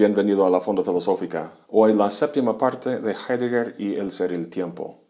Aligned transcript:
bienvenido 0.00 0.46
a 0.46 0.50
la 0.50 0.62
Fonda 0.62 0.82
Filosófica. 0.82 1.52
Hoy 1.68 1.92
la 1.92 2.10
séptima 2.10 2.56
parte 2.56 3.00
de 3.00 3.12
Heidegger 3.14 3.74
y 3.76 3.96
el 3.96 4.10
ser 4.10 4.32
y 4.32 4.36
el 4.36 4.48
tiempo. 4.48 5.00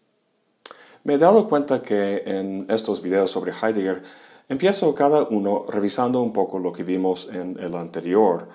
Me 1.04 1.14
he 1.14 1.18
dado 1.18 1.48
cuenta 1.48 1.80
que 1.80 2.24
en 2.26 2.66
estos 2.68 3.00
videos 3.00 3.30
sobre 3.30 3.52
Heidegger 3.52 4.02
empiezo 4.48 4.92
cada 4.96 5.22
uno 5.22 5.64
revisando 5.68 6.20
un 6.20 6.32
poco 6.32 6.58
lo 6.58 6.72
que 6.72 6.82
vimos 6.82 7.28
en 7.32 7.56
el 7.60 7.76
anterior, 7.76 8.48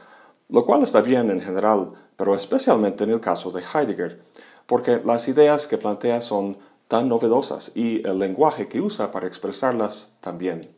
lo 0.50 0.66
cual 0.66 0.84
está 0.84 1.00
bien 1.00 1.32
en 1.32 1.39
general, 1.39 1.93
pero 2.18 2.36
especialmente 2.36 3.06
en 3.06 3.11
el 3.11 3.21
caso 3.21 3.50
de 3.52 3.61
Heidegger, 3.61 4.21
porque 4.65 5.02
las 5.06 5.29
ideas 5.29 5.68
que 5.68 5.78
plantea 5.78 6.20
son 6.20 6.57
tan 6.89 7.07
novedosas 7.07 7.71
y 7.75 8.06
el 8.06 8.20
lenguaje 8.20 8.68
que 8.68 8.82
usa 8.82 9.10
para 9.10 9.25
expresarlas 9.25 10.10
también. 10.20 10.75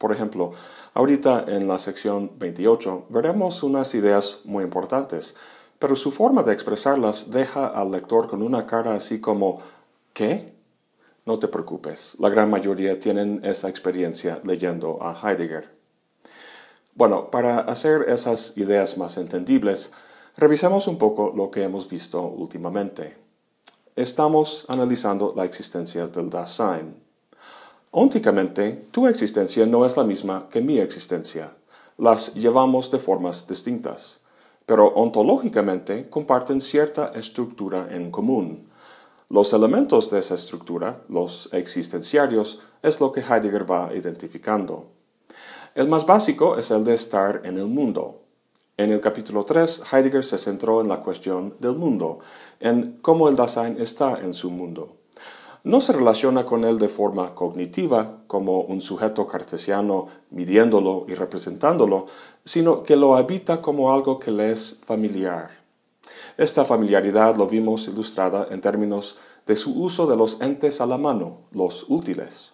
Por 0.00 0.12
ejemplo, 0.12 0.52
ahorita 0.94 1.44
en 1.48 1.68
la 1.68 1.78
sección 1.78 2.32
28 2.38 3.08
veremos 3.10 3.62
unas 3.62 3.94
ideas 3.94 4.38
muy 4.44 4.64
importantes, 4.64 5.34
pero 5.78 5.94
su 5.94 6.10
forma 6.10 6.42
de 6.42 6.54
expresarlas 6.54 7.30
deja 7.30 7.66
al 7.66 7.90
lector 7.90 8.26
con 8.26 8.40
una 8.40 8.66
cara 8.66 8.94
así 8.94 9.20
como 9.20 9.60
¿qué? 10.14 10.54
No 11.26 11.38
te 11.38 11.48
preocupes, 11.48 12.16
la 12.18 12.30
gran 12.30 12.48
mayoría 12.48 12.98
tienen 12.98 13.42
esa 13.44 13.68
experiencia 13.68 14.40
leyendo 14.42 15.02
a 15.02 15.12
Heidegger. 15.12 15.70
Bueno, 16.94 17.30
para 17.30 17.58
hacer 17.58 18.06
esas 18.08 18.56
ideas 18.56 18.96
más 18.96 19.18
entendibles, 19.18 19.90
revisemos 20.38 20.86
un 20.86 20.96
poco 20.96 21.30
lo 21.36 21.50
que 21.50 21.62
hemos 21.62 21.90
visto 21.90 22.22
últimamente. 22.22 23.18
Estamos 23.96 24.64
analizando 24.66 25.34
la 25.36 25.44
existencia 25.44 26.06
del 26.06 26.30
Dasein, 26.30 27.09
Ónticamente, 27.92 28.86
tu 28.92 29.08
existencia 29.08 29.66
no 29.66 29.84
es 29.84 29.96
la 29.96 30.04
misma 30.04 30.46
que 30.48 30.60
mi 30.60 30.78
existencia. 30.78 31.56
Las 31.98 32.32
llevamos 32.34 32.88
de 32.92 33.00
formas 33.00 33.48
distintas, 33.48 34.20
pero 34.64 34.94
ontológicamente 34.94 36.08
comparten 36.08 36.60
cierta 36.60 37.10
estructura 37.16 37.88
en 37.90 38.12
común. 38.12 38.68
Los 39.28 39.52
elementos 39.52 40.08
de 40.08 40.20
esa 40.20 40.34
estructura, 40.34 41.02
los 41.08 41.48
existenciarios, 41.50 42.60
es 42.80 43.00
lo 43.00 43.10
que 43.10 43.22
Heidegger 43.22 43.68
va 43.68 43.90
identificando. 43.92 44.86
El 45.74 45.88
más 45.88 46.06
básico 46.06 46.56
es 46.58 46.70
el 46.70 46.84
de 46.84 46.94
estar 46.94 47.40
en 47.42 47.58
el 47.58 47.66
mundo. 47.66 48.22
En 48.76 48.92
el 48.92 49.00
capítulo 49.00 49.42
3, 49.42 49.82
Heidegger 49.90 50.22
se 50.22 50.38
centró 50.38 50.80
en 50.80 50.86
la 50.86 51.00
cuestión 51.00 51.56
del 51.58 51.74
mundo, 51.74 52.20
en 52.60 53.00
cómo 53.02 53.28
el 53.28 53.34
Dasein 53.34 53.80
está 53.80 54.20
en 54.20 54.32
su 54.32 54.48
mundo 54.48 54.99
no 55.62 55.80
se 55.80 55.92
relaciona 55.92 56.44
con 56.44 56.64
él 56.64 56.78
de 56.78 56.88
forma 56.88 57.34
cognitiva, 57.34 58.22
como 58.26 58.60
un 58.60 58.80
sujeto 58.80 59.26
cartesiano 59.26 60.06
midiéndolo 60.30 61.04
y 61.08 61.14
representándolo, 61.14 62.06
sino 62.44 62.82
que 62.82 62.96
lo 62.96 63.16
habita 63.16 63.60
como 63.60 63.92
algo 63.92 64.18
que 64.18 64.30
le 64.30 64.50
es 64.50 64.76
familiar. 64.84 65.50
Esta 66.36 66.64
familiaridad 66.64 67.36
lo 67.36 67.46
vimos 67.46 67.88
ilustrada 67.88 68.48
en 68.50 68.60
términos 68.60 69.16
de 69.46 69.56
su 69.56 69.72
uso 69.72 70.06
de 70.06 70.16
los 70.16 70.40
entes 70.40 70.80
a 70.80 70.86
la 70.86 70.96
mano, 70.96 71.40
los 71.52 71.86
útiles. 71.88 72.52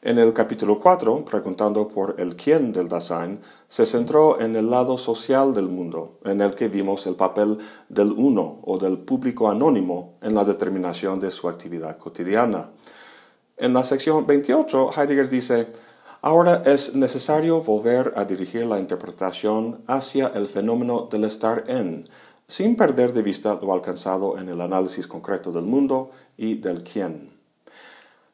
En 0.00 0.16
el 0.20 0.32
capítulo 0.32 0.78
4, 0.78 1.24
preguntando 1.24 1.88
por 1.88 2.14
el 2.20 2.36
quién 2.36 2.70
del 2.70 2.86
Dasein, 2.86 3.40
se 3.66 3.84
centró 3.84 4.40
en 4.40 4.54
el 4.54 4.70
lado 4.70 4.96
social 4.96 5.52
del 5.52 5.68
mundo, 5.68 6.20
en 6.24 6.40
el 6.40 6.54
que 6.54 6.68
vimos 6.68 7.04
el 7.08 7.16
papel 7.16 7.58
del 7.88 8.12
uno 8.12 8.60
o 8.62 8.78
del 8.78 8.98
público 8.98 9.50
anónimo 9.50 10.14
en 10.22 10.36
la 10.36 10.44
determinación 10.44 11.18
de 11.18 11.32
su 11.32 11.48
actividad 11.48 11.98
cotidiana. 11.98 12.70
En 13.56 13.72
la 13.72 13.82
sección 13.82 14.24
28, 14.24 14.90
Heidegger 14.96 15.28
dice, 15.28 15.72
Ahora 16.22 16.62
es 16.64 16.94
necesario 16.94 17.60
volver 17.60 18.12
a 18.14 18.24
dirigir 18.24 18.66
la 18.66 18.78
interpretación 18.78 19.82
hacia 19.88 20.28
el 20.28 20.46
fenómeno 20.46 21.08
del 21.10 21.24
estar 21.24 21.64
en, 21.66 22.08
sin 22.46 22.76
perder 22.76 23.12
de 23.14 23.22
vista 23.22 23.58
lo 23.60 23.72
alcanzado 23.72 24.38
en 24.38 24.48
el 24.48 24.60
análisis 24.60 25.08
concreto 25.08 25.50
del 25.50 25.64
mundo 25.64 26.12
y 26.36 26.54
del 26.54 26.84
quién. 26.84 27.37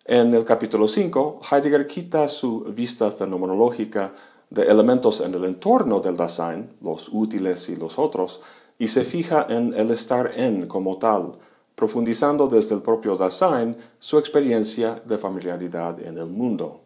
En 0.06 0.34
el 0.34 0.44
capítulo 0.44 0.87
5, 0.87 1.41
Heidegger 1.50 1.87
quita 1.87 2.28
su 2.28 2.65
vista 2.65 3.10
fenomenológica 3.10 4.12
de 4.50 4.65
elementos 4.65 5.20
en 5.20 5.32
el 5.32 5.47
entorno 5.47 5.98
del 5.98 6.15
Dasein, 6.15 6.76
los 6.82 7.09
útiles 7.10 7.70
y 7.70 7.76
los 7.76 7.98
otros, 7.98 8.42
y 8.78 8.88
se 8.88 9.03
fija 9.03 9.47
en 9.48 9.72
el 9.72 9.91
estar 9.91 10.32
en 10.37 10.66
como 10.66 10.98
tal, 10.98 11.32
profundizando 11.75 12.48
desde 12.48 12.75
el 12.75 12.82
propio 12.82 13.16
Dasein 13.16 13.78
su 13.98 14.19
experiencia 14.19 15.03
de 15.06 15.16
familiaridad 15.16 15.98
en 16.00 16.19
el 16.19 16.26
mundo. 16.26 16.82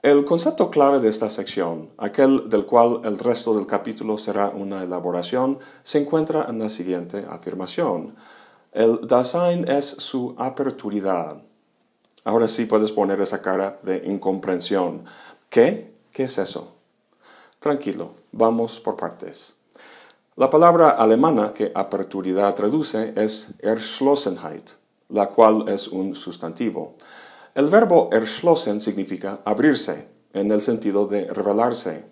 El 0.00 0.24
concepto 0.24 0.70
clave 0.70 1.00
de 1.00 1.08
esta 1.08 1.28
sección, 1.28 1.90
aquel 1.98 2.48
del 2.48 2.64
cual 2.64 3.02
el 3.04 3.18
resto 3.18 3.54
del 3.54 3.66
capítulo 3.66 4.16
será 4.16 4.48
una 4.48 4.82
elaboración, 4.82 5.58
se 5.82 5.98
encuentra 5.98 6.46
en 6.48 6.58
la 6.58 6.70
siguiente 6.70 7.26
afirmación. 7.28 8.14
El 8.72 9.06
Dasein 9.06 9.68
es 9.68 9.84
su 9.84 10.34
aperturidad, 10.38 11.42
Ahora 12.24 12.48
sí 12.48 12.64
puedes 12.64 12.90
poner 12.90 13.20
esa 13.20 13.42
cara 13.42 13.78
de 13.82 13.98
incomprensión. 14.06 15.04
¿Qué? 15.50 15.94
¿Qué 16.10 16.24
es 16.24 16.38
eso? 16.38 16.74
Tranquilo, 17.60 18.12
vamos 18.32 18.80
por 18.80 18.96
partes. 18.96 19.54
La 20.36 20.48
palabra 20.48 20.88
alemana 20.88 21.52
que 21.52 21.70
aperturidad 21.74 22.54
traduce 22.54 23.12
es 23.14 23.50
Erschlossenheit, 23.60 24.70
la 25.10 25.28
cual 25.28 25.68
es 25.68 25.86
un 25.88 26.14
sustantivo. 26.14 26.96
El 27.54 27.68
verbo 27.68 28.08
erschlossen 28.10 28.80
significa 28.80 29.40
abrirse, 29.44 30.08
en 30.32 30.50
el 30.50 30.60
sentido 30.60 31.06
de 31.06 31.26
revelarse. 31.26 32.06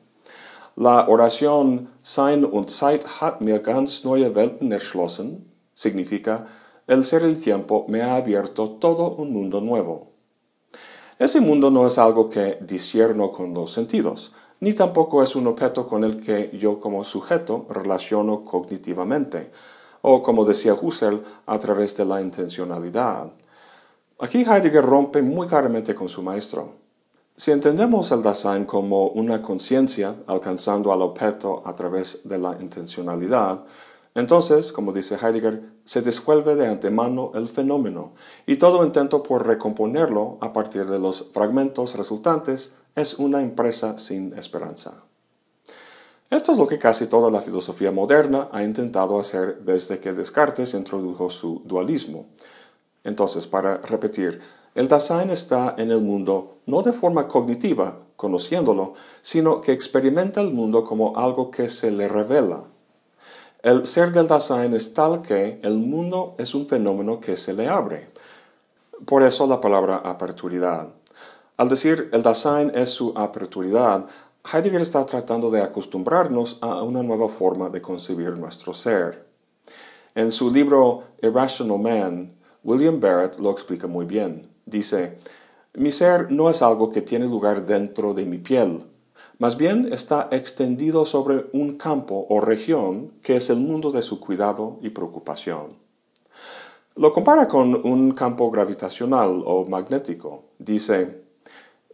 La 0.77 1.09
oración 1.09 1.89
Sein 2.03 2.45
und 2.45 2.71
Zeit 2.71 3.05
hat 3.21 3.41
mir 3.41 3.61
ganz 3.61 4.05
neue 4.05 4.35
Welten 4.35 4.73
erschlossen 4.73 5.51
significa 5.75 6.47
el 6.93 7.07
ser 7.07 7.23
el 7.23 7.41
tiempo 7.41 7.87
me 7.89 8.03
ha 8.03 8.17
abierto 8.17 8.73
todo 8.73 9.13
un 9.13 9.33
mundo 9.33 9.63
nuevo. 9.63 10.09
Ese 11.19 11.41
mundo 11.41 11.71
no 11.71 11.87
es 11.87 11.97
algo 11.97 12.29
que 12.29 12.59
disierno 12.61 13.33
con 13.33 13.55
los 13.55 13.73
sentidos, 13.73 14.33
ni 14.61 14.75
tampoco 14.75 15.23
es 15.23 15.35
un 15.35 15.47
objeto 15.47 15.87
con 15.87 16.05
el 16.05 16.21
que 16.21 16.51
yo 16.53 16.81
como 16.81 17.03
sujeto 17.03 17.65
relaciono 17.71 18.45
cognitivamente, 18.45 19.51
o 20.03 20.23
como 20.23 20.45
decía 20.45 20.75
Husserl, 20.75 21.23
a 21.47 21.59
través 21.59 21.97
de 21.97 22.05
la 22.05 22.21
intencionalidad. 22.21 23.33
Aquí 24.19 24.43
Heidegger 24.43 24.85
rompe 24.85 25.23
muy 25.23 25.47
claramente 25.47 25.95
con 25.95 26.11
su 26.11 26.23
maestro. 26.23 26.75
Si 27.35 27.53
entendemos 27.53 28.13
el 28.13 28.23
Dasein 28.23 28.67
como 28.67 29.07
una 29.07 29.41
conciencia 29.41 30.15
alcanzando 30.27 30.93
al 30.93 31.01
objeto 31.01 31.63
a 31.65 31.75
través 31.75 32.21
de 32.25 32.37
la 32.37 32.59
intencionalidad, 32.61 33.65
entonces, 34.15 34.73
como 34.73 34.93
dice 34.93 35.17
Heidegger, 35.17 35.63
se 35.85 36.03
desvuelve 36.03 36.55
de 36.55 36.67
antemano 36.67 37.33
el 37.35 37.49
fenómeno 37.49 38.13
y 38.47 38.57
todo 38.57 38.85
intento 38.85 39.23
por 39.23 39.47
recomponerlo 39.47 40.37
a 40.41 40.53
partir 40.53 40.87
de 40.87 40.99
los 40.99 41.27
fragmentos 41.33 41.95
resultantes 41.97 42.73
es 42.95 43.15
una 43.15 43.41
empresa 43.41 43.97
sin 43.97 44.35
esperanza. 44.35 44.93
Esto 46.29 46.53
es 46.53 46.59
lo 46.59 46.67
que 46.67 46.79
casi 46.79 47.07
toda 47.07 47.31
la 47.31 47.41
filosofía 47.41 47.91
moderna 47.91 48.49
ha 48.53 48.63
intentado 48.63 49.19
hacer 49.19 49.61
desde 49.65 49.99
que 49.99 50.13
Descartes 50.13 50.75
introdujo 50.75 51.31
su 51.31 51.63
dualismo. 51.65 52.27
Entonces, 53.05 53.47
para 53.47 53.79
repetir, 53.79 54.41
el 54.75 54.89
Dasein 54.89 55.31
está 55.31 55.75
en 55.77 55.91
el 55.91 56.01
mundo 56.01 56.59
no 56.67 56.83
de 56.83 56.93
forma 56.93 57.29
cognitiva, 57.29 57.99
conociéndolo, 58.17 58.95
sino 59.21 59.61
que 59.61 59.73
experimenta 59.73 60.41
el 60.41 60.53
mundo 60.53 60.85
como 60.85 61.17
algo 61.17 61.51
que 61.51 61.69
se 61.69 61.91
le 61.91 62.09
revela, 62.09 62.65
el 63.63 63.87
ser 63.87 64.13
del 64.13 64.27
Dasein 64.27 64.75
es 64.75 64.93
tal 64.93 65.23
que 65.23 65.61
el 65.63 65.79
mundo 65.79 66.35
es 66.39 66.53
un 66.55 66.67
fenómeno 66.67 67.21
que 67.21 67.37
se 67.37 67.55
le 67.55 67.69
abre. 67.69 68.11
Por 69.07 69.23
eso 69.23 69.47
la 69.47 69.61
palabra 69.61 69.99
aperturidad. 69.99 70.89
Al 71.57 71.69
decir 71.69 72.11
el 72.13 72.23
Dasein 72.25 72.73
es 72.75 72.89
su 72.89 73.13
aperturidad, 73.17 74.09
Heidegger 74.53 74.81
está 74.81 75.07
tratando 75.07 75.49
de 75.51 75.63
acostumbrarnos 75.63 76.59
a 76.61 76.83
una 76.83 77.05
nueva 77.05 77.29
forma 77.29 77.71
de 77.71 77.81
concebir 77.81 78.31
nuestro 78.31 78.75
ser. 78.75 79.27
En 80.17 80.33
su 80.33 80.53
libro 80.53 81.05
Irrational 81.23 81.79
Man, 81.79 82.35
William 82.65 82.99
Barrett 82.99 83.39
lo 83.39 83.53
explica 83.53 83.87
muy 83.87 84.07
bien. 84.07 84.49
Dice, 84.67 85.17
mi 85.75 85.93
ser 85.93 86.33
no 86.33 86.51
es 86.51 86.63
algo 86.63 86.91
que 86.91 87.01
tiene 87.01 87.27
lugar 87.27 87.65
dentro 87.65 88.13
de 88.13 88.27
mi 88.27 88.39
piel, 88.39 88.85
más 89.43 89.57
bien 89.57 89.93
está 89.93 90.29
extendido 90.31 91.05
sobre 91.05 91.47
un 91.53 91.77
campo 91.77 92.27
o 92.29 92.41
región 92.41 93.11
que 93.25 93.35
es 93.35 93.51
el 93.51 93.57
mundo 93.57 93.91
de 93.91 94.01
su 94.01 94.21
cuidado 94.21 94.79
y 94.83 94.91
preocupación. 94.91 95.67
Lo 96.95 97.13
compara 97.13 97.49
con 97.49 97.75
un 97.85 98.13
campo 98.13 98.53
gravitacional 98.53 99.43
o 99.45 99.65
magnético. 99.65 100.45
Dice, 100.61 101.25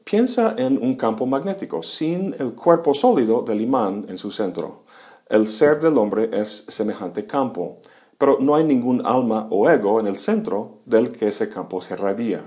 piensa 0.05 0.57
en 0.59 0.77
un 0.77 0.97
campo 0.97 1.25
magnético 1.25 1.83
sin 1.83 2.35
el 2.39 2.53
cuerpo 2.53 2.93
sólido 2.93 3.41
del 3.41 3.63
imán 3.63 4.05
en 4.11 4.19
su 4.19 4.31
centro. 4.31 4.83
El 5.31 5.47
ser 5.47 5.81
del 5.81 5.97
hombre 5.97 6.29
es 6.31 6.67
semejante 6.69 7.25
campo, 7.25 7.79
pero 8.19 8.37
no 8.41 8.57
hay 8.57 8.65
ningún 8.65 9.01
alma 9.07 9.49
o 9.49 9.71
ego 9.71 10.01
en 10.01 10.07
el 10.07 10.17
centro 10.17 10.81
del 10.85 11.13
que 11.13 11.29
ese 11.29 11.49
campo 11.49 11.81
se 11.81 11.97
radia. 11.97 12.43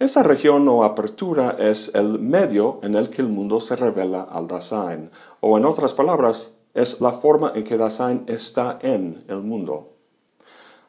Esta 0.00 0.22
región 0.22 0.66
o 0.66 0.82
apertura 0.82 1.56
es 1.58 1.90
el 1.92 2.18
medio 2.20 2.80
en 2.82 2.94
el 2.94 3.10
que 3.10 3.20
el 3.20 3.28
mundo 3.28 3.60
se 3.60 3.76
revela 3.76 4.22
al 4.22 4.48
Dasein, 4.48 5.10
o 5.40 5.58
en 5.58 5.66
otras 5.66 5.92
palabras, 5.92 6.52
es 6.72 7.02
la 7.02 7.12
forma 7.12 7.52
en 7.54 7.64
que 7.64 7.76
Dasein 7.76 8.24
está 8.26 8.78
en 8.80 9.22
el 9.28 9.42
mundo. 9.42 9.92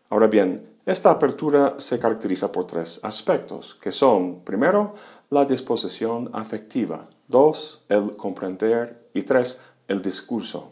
Ahora 0.10 0.28
bien, 0.28 0.78
esta 0.86 1.12
apertura 1.12 1.76
se 1.78 2.00
caracteriza 2.00 2.54
por 2.54 2.68
tres 2.68 3.02
aspectos, 3.04 3.76
que 3.82 3.92
son, 3.92 4.46
primero, 4.46 4.94
la 5.30 5.44
disposición 5.44 6.30
afectiva, 6.32 7.10
dos, 7.28 7.84
el 7.90 8.16
comprender 8.16 9.10
y 9.14 9.24
tres, 9.24 9.60
el 9.90 10.02
discurso. 10.02 10.72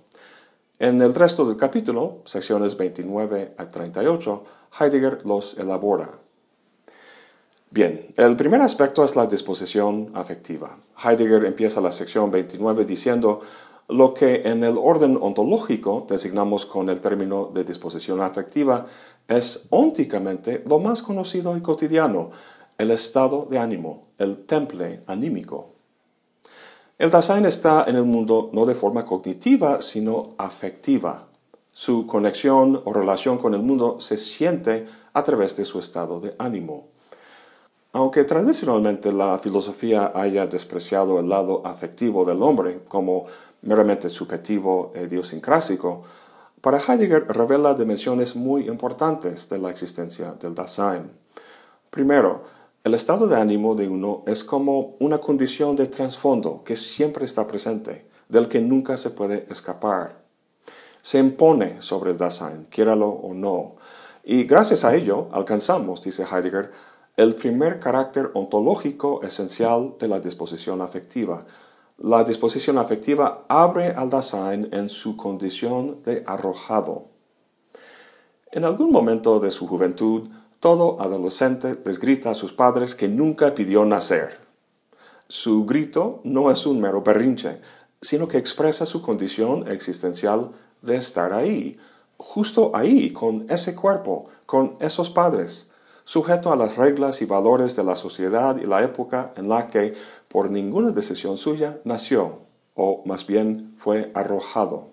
En 0.80 1.02
el 1.02 1.14
resto 1.14 1.44
del 1.44 1.58
capítulo, 1.58 2.22
secciones 2.24 2.78
29 2.78 3.56
a 3.58 3.68
38, 3.68 4.44
Heidegger 4.80 5.26
los 5.26 5.58
elabora. 5.58 6.22
Bien, 7.72 8.14
el 8.18 8.36
primer 8.36 8.62
aspecto 8.62 9.04
es 9.04 9.16
la 9.16 9.28
disposición 9.28 10.10
afectiva. 10.16 10.80
Heidegger 11.04 11.46
empieza 11.46 11.80
la 11.80 11.92
sección 11.92 12.32
29 12.32 12.84
diciendo 12.84 13.42
lo 13.90 14.16
que 14.16 14.42
en 14.46 14.64
el 14.64 14.76
orden 14.76 15.18
ontológico 15.22 16.08
designamos 16.10 16.66
con 16.66 16.90
el 16.90 17.00
término 17.00 17.52
de 17.54 17.64
disposición 17.64 18.22
afectiva 18.22 18.88
es 19.28 19.68
ónticamente 19.70 20.64
lo 20.66 20.80
más 20.80 21.04
conocido 21.04 21.56
y 21.56 21.62
cotidiano, 21.62 22.32
el 22.80 22.90
estado 22.90 23.46
de 23.46 23.60
ánimo, 23.60 24.02
el 24.18 24.46
temple 24.48 25.02
anímico. 25.06 25.70
El 26.98 27.12
Dasein 27.12 27.46
está 27.46 27.86
en 27.88 27.96
el 27.96 28.06
mundo 28.06 28.50
no 28.52 28.66
de 28.66 28.74
forma 28.74 29.06
cognitiva, 29.06 29.82
sino 29.82 30.24
afectiva. 30.40 31.28
Su 31.72 32.08
conexión 32.08 32.82
o 32.84 32.94
relación 32.94 33.38
con 33.38 33.54
el 33.54 33.62
mundo 33.62 34.00
se 34.00 34.18
siente 34.18 34.88
a 35.14 35.24
través 35.24 35.56
de 35.56 35.66
su 35.66 35.78
estado 35.78 36.20
de 36.20 36.34
ánimo. 36.40 36.88
Aunque 37.92 38.24
tradicionalmente 38.24 39.12
la 39.12 39.40
filosofía 39.40 40.12
haya 40.14 40.46
despreciado 40.46 41.20
el 41.20 41.28
lado 41.28 41.66
afectivo 41.66 42.24
del 42.24 42.44
hombre 42.44 42.84
como 42.88 43.26
meramente 43.64 44.10
subjetivo 44.10 44.92
e 44.94 45.04
idiosincrásico, 45.04 46.04
para 46.62 46.78
Heidegger 46.78 47.26
revela 47.30 47.74
dimensiones 47.74 48.36
muy 48.36 48.68
importantes 48.68 49.50
de 49.50 49.58
la 49.58 49.72
existencia 49.72 50.34
del 50.34 50.54
Dasein. 50.54 51.10
Primero, 51.90 52.44
el 52.84 52.94
estado 52.94 53.28
de 53.28 53.38
ánimo 53.38 53.74
de 53.74 53.88
uno 53.88 54.24
es 54.28 54.44
como 54.44 54.96
una 55.00 55.18
condición 55.18 55.76
de 55.76 55.88
trasfondo 55.88 56.64
que 56.64 56.76
siempre 56.76 57.26
está 57.26 57.48
presente, 57.48 58.08
del 58.28 58.48
que 58.48 58.62
nunca 58.62 58.98
se 58.98 59.10
puede 59.10 59.48
escapar. 59.50 60.22
Se 61.02 61.18
impone 61.18 61.82
sobre 61.82 62.12
el 62.12 62.18
Dasein, 62.18 62.68
quiéralo 62.70 63.08
o 63.08 63.34
no. 63.34 63.78
Y 64.24 64.44
gracias 64.44 64.84
a 64.84 64.94
ello 64.94 65.28
alcanzamos, 65.32 66.04
dice 66.04 66.24
Heidegger, 66.24 66.72
el 67.20 67.36
primer 67.36 67.82
carácter 67.82 68.32
ontológico 68.34 69.22
esencial 69.24 69.96
de 70.00 70.08
la 70.08 70.22
disposición 70.22 70.82
afectiva. 70.82 71.46
La 71.98 72.24
disposición 72.24 72.78
afectiva 72.78 73.44
abre 73.50 73.90
al 73.90 74.10
Dasein 74.10 74.70
en 74.72 74.88
su 74.88 75.18
condición 75.18 76.02
de 76.06 76.24
arrojado. 76.26 77.08
En 78.54 78.64
algún 78.64 78.92
momento 78.92 79.42
de 79.42 79.52
su 79.52 79.68
juventud, 79.68 80.30
todo 80.62 81.02
adolescente 81.02 81.78
les 81.84 82.00
grita 82.00 82.30
a 82.30 82.36
sus 82.36 82.54
padres 82.54 82.96
que 82.96 83.10
nunca 83.10 83.54
pidió 83.54 83.84
nacer. 83.84 84.40
Su 85.28 85.66
grito 85.66 86.22
no 86.24 86.50
es 86.50 86.66
un 86.66 86.80
mero 86.80 87.02
berrinche, 87.02 87.60
sino 88.02 88.30
que 88.30 88.38
expresa 88.38 88.86
su 88.86 89.02
condición 89.02 89.70
existencial 89.70 90.52
de 90.82 90.96
estar 90.96 91.34
ahí, 91.34 91.78
justo 92.16 92.72
ahí, 92.74 93.12
con 93.12 93.46
ese 93.50 93.76
cuerpo, 93.76 94.30
con 94.46 94.78
esos 94.80 95.10
padres, 95.10 95.69
sujeto 96.10 96.52
a 96.52 96.56
las 96.56 96.76
reglas 96.76 97.22
y 97.22 97.26
valores 97.26 97.76
de 97.76 97.84
la 97.84 97.96
sociedad 97.96 98.58
y 98.58 98.66
la 98.66 98.82
época 98.82 99.32
en 99.38 99.48
la 99.48 99.68
que, 99.68 99.94
por 100.28 100.50
ninguna 100.50 100.90
decisión 100.90 101.38
suya, 101.38 101.80
nació, 101.84 102.40
o 102.74 103.04
más 103.06 103.28
bien 103.28 103.76
fue 103.78 104.10
arrojado. 104.16 104.88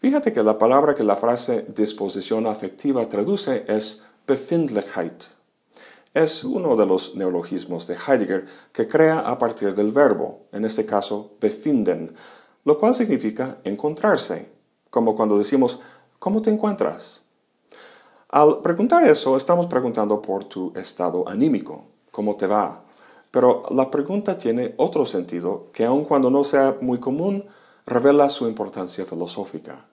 Fíjate 0.00 0.32
que 0.32 0.42
la 0.42 0.58
palabra 0.58 0.96
que 0.96 1.04
la 1.04 1.14
frase 1.14 1.64
disposición 1.68 2.48
afectiva 2.48 3.06
traduce 3.06 3.66
es 3.68 4.02
Befindlichkeit. 4.26 5.26
Es 6.12 6.42
uno 6.42 6.74
de 6.74 6.84
los 6.84 7.14
neologismos 7.14 7.86
de 7.86 7.94
Heidegger 7.94 8.46
que 8.72 8.88
crea 8.88 9.20
a 9.20 9.38
partir 9.38 9.76
del 9.76 9.92
verbo, 9.92 10.40
en 10.50 10.64
este 10.64 10.86
caso 10.86 11.36
befinden, 11.40 12.12
lo 12.64 12.80
cual 12.80 12.96
significa 12.96 13.58
encontrarse, 13.62 14.50
como 14.90 15.14
cuando 15.14 15.38
decimos 15.38 15.78
¿cómo 16.18 16.42
te 16.42 16.50
encuentras? 16.50 17.27
Al 18.30 18.60
preguntar 18.60 19.04
eso, 19.04 19.36
estamos 19.36 19.66
preguntando 19.66 20.20
por 20.20 20.44
tu 20.44 20.72
estado 20.76 21.28
anímico, 21.28 21.86
¿cómo 22.10 22.36
te 22.36 22.46
va? 22.46 22.84
Pero 23.30 23.64
la 23.70 23.90
pregunta 23.90 24.36
tiene 24.36 24.74
otro 24.76 25.06
sentido 25.06 25.68
que 25.72 25.84
aun 25.84 26.04
cuando 26.04 26.30
no 26.30 26.44
sea 26.44 26.76
muy 26.80 26.98
común, 26.98 27.44
revela 27.86 28.28
su 28.28 28.46
importancia 28.46 29.04
filosófica. 29.06 29.86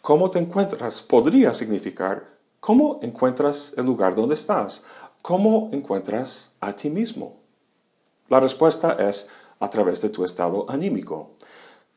¿Cómo 0.00 0.30
te 0.30 0.40
encuentras? 0.40 1.02
podría 1.02 1.54
significar 1.54 2.32
¿Cómo 2.62 3.00
encuentras 3.02 3.74
el 3.76 3.86
lugar 3.86 4.14
donde 4.14 4.34
estás? 4.34 4.84
¿Cómo 5.20 5.68
encuentras 5.72 6.50
a 6.60 6.72
ti 6.72 6.90
mismo? 6.90 7.40
La 8.28 8.38
respuesta 8.38 8.92
es 9.00 9.26
a 9.58 9.68
través 9.68 10.00
de 10.00 10.10
tu 10.10 10.24
estado 10.24 10.66
anímico. 10.70 11.32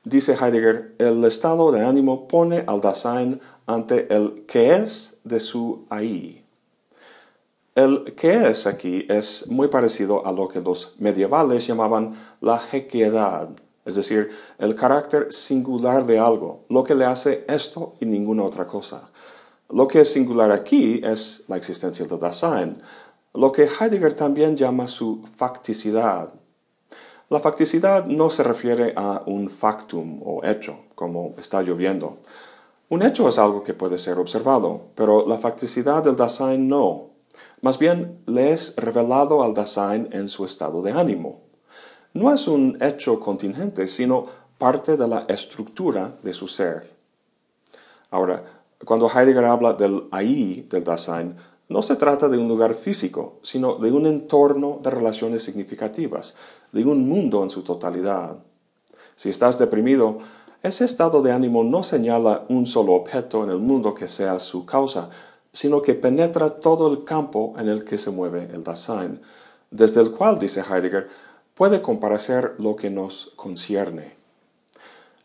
Dice 0.06 0.34
Heidegger, 0.34 0.94
el 1.00 1.26
estado 1.26 1.72
de 1.72 1.84
ánimo 1.84 2.28
pone 2.28 2.64
al 2.68 2.80
Dasein 2.80 3.42
ante 3.66 4.14
el 4.16 4.46
que 4.46 4.76
es 4.76 5.16
de 5.24 5.40
su 5.40 5.84
ahí. 5.90 6.46
El 7.74 8.14
que 8.14 8.50
es 8.50 8.68
aquí 8.68 9.08
es 9.10 9.48
muy 9.48 9.68
parecido 9.68 10.24
a 10.24 10.32
lo 10.32 10.48
que 10.48 10.62
los 10.62 10.94
medievales 11.00 11.66
llamaban 11.66 12.14
la 12.40 12.62
hequedad, 12.72 13.50
es 13.84 13.96
decir, 13.96 14.30
el 14.60 14.76
carácter 14.76 15.34
singular 15.34 16.06
de 16.06 16.20
algo, 16.20 16.66
lo 16.70 16.84
que 16.84 16.94
le 16.94 17.06
hace 17.06 17.44
esto 17.50 17.96
y 18.00 18.06
ninguna 18.06 18.44
otra 18.44 18.68
cosa. 18.68 19.10
Lo 19.72 19.88
que 19.88 20.02
es 20.02 20.12
singular 20.12 20.52
aquí 20.52 21.02
es 21.04 21.42
la 21.48 21.58
existencia 21.58 22.06
del 22.06 22.20
Dasein, 22.20 22.78
lo 23.34 23.52
que 23.52 23.64
Heidegger 23.64 24.14
también 24.14 24.56
llama 24.56 24.88
su 24.88 25.24
facticidad. 25.36 26.32
La 27.30 27.40
facticidad 27.40 28.06
no 28.06 28.30
se 28.30 28.44
refiere 28.44 28.94
a 28.96 29.24
un 29.26 29.50
factum 29.50 30.22
o 30.24 30.44
hecho, 30.44 30.78
como 30.94 31.34
está 31.40 31.64
lloviendo. 31.64 32.20
Un 32.88 33.02
hecho 33.02 33.28
es 33.28 33.40
algo 33.40 33.64
que 33.64 33.74
puede 33.74 33.98
ser 33.98 34.20
observado, 34.20 34.90
pero 34.94 35.26
la 35.28 35.40
facticidad 35.40 36.04
del 36.04 36.16
Dasein 36.16 36.70
no. 36.70 37.10
Más 37.62 37.80
bien 37.80 38.22
le 38.28 38.52
es 38.52 38.76
revelado 38.76 39.42
al 39.42 39.56
Dasein 39.56 40.08
en 40.12 40.28
su 40.28 40.46
estado 40.46 40.84
de 40.84 40.92
ánimo. 40.92 41.42
No 42.14 42.32
es 42.32 42.48
un 42.48 42.78
hecho 42.80 43.20
contingente, 43.20 43.88
sino 43.88 44.28
parte 44.60 44.96
de 44.96 45.08
la 45.08 45.26
estructura 45.28 46.16
de 46.22 46.32
su 46.32 46.48
ser. 46.48 46.96
Ahora, 48.12 48.44
cuando 48.86 49.10
Heidegger 49.10 49.46
habla 49.46 49.74
del 49.74 50.08
ahí 50.12 50.68
del 50.70 50.84
Dasein, 50.84 51.36
no 51.68 51.82
se 51.82 51.96
trata 51.96 52.30
de 52.30 52.38
un 52.38 52.48
lugar 52.48 52.76
físico, 52.76 53.40
sino 53.42 53.76
de 53.76 53.92
un 53.92 54.06
entorno 54.06 54.80
de 54.84 54.90
relaciones 54.92 55.44
significativas, 55.44 56.36
de 56.72 56.86
un 56.86 57.10
mundo 57.10 57.42
en 57.44 57.50
su 57.50 57.64
totalidad. 57.64 58.38
Si 59.16 59.30
estás 59.30 59.58
deprimido, 59.58 60.20
ese 60.62 60.86
estado 60.86 61.22
de 61.22 61.32
ánimo 61.32 61.64
no 61.64 61.84
señala 61.84 62.46
un 62.50 62.66
solo 62.66 62.94
objeto 62.94 63.44
en 63.44 63.50
el 63.50 63.60
mundo 63.60 63.94
que 63.94 64.08
sea 64.08 64.40
su 64.40 64.66
causa, 64.66 65.10
sino 65.54 65.82
que 65.82 65.96
penetra 65.96 66.50
todo 66.50 66.92
el 66.92 67.04
campo 67.04 67.54
en 67.58 67.70
el 67.70 67.84
que 67.84 67.98
se 67.98 68.12
mueve 68.12 68.50
el 68.54 68.64
Dasein, 68.64 69.22
desde 69.72 70.02
el 70.02 70.12
cual, 70.12 70.38
dice 70.38 70.62
Heidegger, 70.62 71.08
puede 71.54 71.82
comparecer 71.82 72.56
lo 72.60 72.76
que 72.76 72.90
nos 72.90 73.32
concierne. 73.36 74.16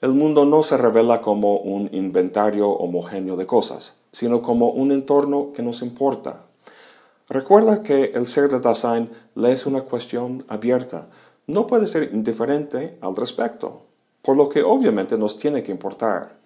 El 0.00 0.14
mundo 0.14 0.44
no 0.47 0.62
se 0.62 0.76
revela 0.76 1.20
como 1.20 1.59
un 1.59 1.90
inventario 1.92 2.70
homogéneo 2.70 3.37
de 3.37 3.47
cosas, 3.47 3.97
sino 4.12 4.43
como 4.43 4.71
un 4.71 4.93
entorno 4.93 5.52
que 5.52 5.62
nos 5.62 5.83
importa. 5.83 6.45
Recuerda 7.29 7.83
que 7.83 8.12
el 8.14 8.26
ser 8.26 8.49
de 8.49 8.61
Dasein 8.61 9.11
le 9.35 9.52
es 9.52 9.67
una 9.67 9.83
cuestión 9.83 10.45
abierta, 10.49 11.09
no 11.47 11.67
puede 11.67 11.87
ser 11.87 12.11
indiferente 12.12 12.99
al 13.00 13.17
respecto, 13.17 13.83
por 14.23 14.37
lo 14.37 14.49
que 14.49 14.62
obviamente 14.62 15.19
nos 15.19 15.38
tiene 15.38 15.62
que 15.62 15.73
importar. 15.73 16.38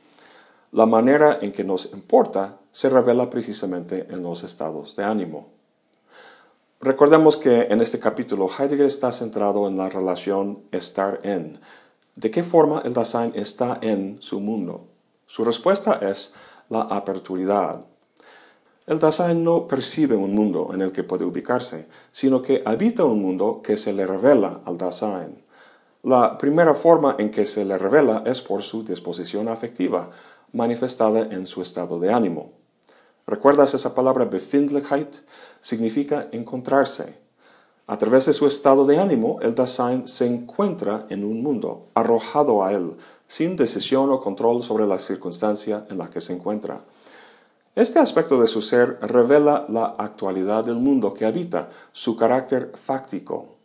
La 0.72 0.86
manera 0.86 1.38
en 1.40 1.52
que 1.52 1.64
nos 1.64 1.90
importa 1.92 2.58
se 2.72 2.90
revela 2.90 3.30
precisamente 3.30 4.06
en 4.10 4.22
los 4.22 4.42
estados 4.42 4.96
de 4.96 5.04
ánimo. 5.04 5.48
Recordemos 6.80 7.36
que 7.36 7.62
en 7.70 7.80
este 7.80 7.98
capítulo 7.98 8.48
Heidegger 8.48 8.86
está 8.86 9.10
centrado 9.12 9.68
en 9.68 9.76
la 9.76 9.88
relación 9.88 10.64
estar 10.70 11.20
en, 11.22 11.60
¿De 12.16 12.30
qué 12.30 12.44
forma 12.44 12.80
el 12.84 12.94
Dasein 12.94 13.32
está 13.34 13.78
en 13.82 14.22
su 14.22 14.38
mundo? 14.38 14.86
Su 15.26 15.44
respuesta 15.44 15.94
es 15.94 16.32
la 16.68 16.82
aperturidad. 16.82 17.86
El 18.86 18.98
Dasein 18.98 19.42
no 19.42 19.66
percibe 19.66 20.14
un 20.14 20.34
mundo 20.34 20.70
en 20.74 20.82
el 20.82 20.92
que 20.92 21.04
puede 21.04 21.24
ubicarse, 21.24 21.88
sino 22.12 22.42
que 22.42 22.62
habita 22.66 23.04
un 23.04 23.22
mundo 23.22 23.62
que 23.62 23.76
se 23.76 23.92
le 23.94 24.06
revela 24.06 24.60
al 24.66 24.76
Dasein. 24.76 25.42
La 26.02 26.36
primera 26.36 26.74
forma 26.74 27.16
en 27.18 27.30
que 27.30 27.46
se 27.46 27.64
le 27.64 27.78
revela 27.78 28.22
es 28.26 28.42
por 28.42 28.62
su 28.62 28.84
disposición 28.84 29.48
afectiva, 29.48 30.10
manifestada 30.52 31.20
en 31.34 31.46
su 31.46 31.62
estado 31.62 31.98
de 31.98 32.12
ánimo. 32.12 32.52
¿Recuerdas 33.26 33.72
esa 33.72 33.94
palabra 33.94 34.26
Befindlichkeit? 34.26 35.14
Significa 35.62 36.28
encontrarse, 36.32 37.23
a 37.86 37.98
través 37.98 38.26
de 38.26 38.32
su 38.32 38.46
estado 38.46 38.86
de 38.86 38.98
ánimo, 38.98 39.38
el 39.42 39.54
Dasein 39.54 40.06
se 40.08 40.26
encuentra 40.26 41.06
en 41.10 41.22
un 41.22 41.42
mundo, 41.42 41.86
arrojado 41.94 42.64
a 42.64 42.72
él, 42.72 42.96
sin 43.26 43.56
decisión 43.56 44.10
o 44.10 44.20
control 44.20 44.62
sobre 44.62 44.86
la 44.86 44.98
circunstancia 44.98 45.86
en 45.90 45.98
la 45.98 46.08
que 46.08 46.20
se 46.20 46.32
encuentra. 46.32 46.82
Este 47.74 47.98
aspecto 47.98 48.40
de 48.40 48.46
su 48.46 48.62
ser 48.62 48.98
revela 49.02 49.66
la 49.68 49.86
actualidad 49.98 50.64
del 50.64 50.76
mundo 50.76 51.12
que 51.12 51.26
habita, 51.26 51.68
su 51.92 52.16
carácter 52.16 52.72
fáctico. 52.74 53.56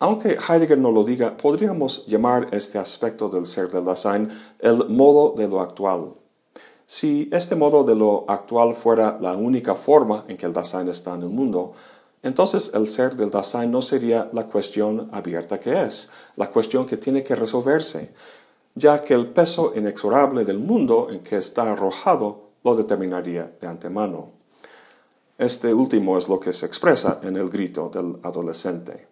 Aunque 0.00 0.36
Heidegger 0.36 0.78
no 0.78 0.90
lo 0.90 1.04
diga, 1.04 1.36
podríamos 1.36 2.04
llamar 2.06 2.48
este 2.50 2.76
aspecto 2.76 3.28
del 3.28 3.46
ser 3.46 3.70
del 3.70 3.84
Dasein 3.84 4.28
el 4.58 4.88
modo 4.88 5.32
de 5.34 5.48
lo 5.48 5.60
actual. 5.60 6.12
Si 6.86 7.30
este 7.32 7.56
modo 7.56 7.84
de 7.84 7.94
lo 7.94 8.24
actual 8.28 8.74
fuera 8.74 9.16
la 9.20 9.34
única 9.34 9.74
forma 9.74 10.24
en 10.28 10.36
que 10.36 10.44
el 10.44 10.52
Dasein 10.52 10.88
está 10.88 11.14
en 11.14 11.22
el 11.22 11.30
mundo, 11.30 11.72
entonces 12.24 12.70
el 12.72 12.88
ser 12.88 13.16
del 13.16 13.30
Dasein 13.30 13.70
no 13.70 13.82
sería 13.82 14.30
la 14.32 14.46
cuestión 14.46 15.10
abierta 15.12 15.60
que 15.60 15.82
es, 15.82 16.08
la 16.36 16.50
cuestión 16.50 16.86
que 16.86 16.96
tiene 16.96 17.22
que 17.22 17.36
resolverse, 17.36 18.14
ya 18.74 19.02
que 19.02 19.12
el 19.12 19.26
peso 19.26 19.74
inexorable 19.76 20.46
del 20.46 20.58
mundo 20.58 21.08
en 21.10 21.20
que 21.20 21.36
está 21.36 21.70
arrojado 21.70 22.48
lo 22.64 22.74
determinaría 22.74 23.52
de 23.60 23.66
antemano. 23.66 24.30
Este 25.36 25.74
último 25.74 26.16
es 26.16 26.26
lo 26.26 26.40
que 26.40 26.54
se 26.54 26.64
expresa 26.64 27.20
en 27.22 27.36
el 27.36 27.50
grito 27.50 27.90
del 27.90 28.18
adolescente. 28.22 29.06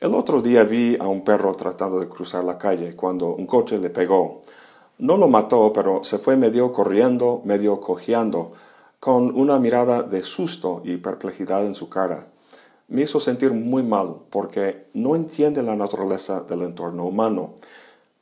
El 0.00 0.14
otro 0.14 0.40
día 0.40 0.64
vi 0.64 0.96
a 0.98 1.08
un 1.08 1.22
perro 1.24 1.54
tratando 1.56 2.00
de 2.00 2.08
cruzar 2.08 2.42
la 2.42 2.56
calle 2.56 2.96
cuando 2.96 3.34
un 3.34 3.46
coche 3.46 3.76
le 3.76 3.90
pegó. 3.90 4.40
No 4.96 5.18
lo 5.18 5.28
mató, 5.28 5.72
pero 5.74 6.02
se 6.04 6.16
fue 6.16 6.38
medio 6.38 6.72
corriendo, 6.72 7.42
medio 7.44 7.80
cojeando, 7.80 8.52
con 9.00 9.34
una 9.38 9.58
mirada 9.58 10.02
de 10.02 10.22
susto 10.22 10.82
y 10.84 10.96
perplejidad 10.96 11.64
en 11.64 11.74
su 11.74 11.88
cara. 11.88 12.28
Me 12.88 13.02
hizo 13.02 13.20
sentir 13.20 13.52
muy 13.52 13.82
mal 13.82 14.16
porque 14.30 14.88
no 14.94 15.14
entiende 15.14 15.62
la 15.62 15.76
naturaleza 15.76 16.40
del 16.40 16.62
entorno 16.62 17.04
humano. 17.04 17.54